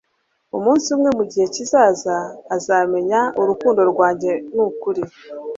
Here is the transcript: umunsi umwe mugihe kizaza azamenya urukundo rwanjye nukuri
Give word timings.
umunsi 0.57 0.87
umwe 0.95 1.09
mugihe 1.17 1.45
kizaza 1.55 2.15
azamenya 2.55 3.19
urukundo 3.41 3.81
rwanjye 3.91 4.31
nukuri 4.55 5.03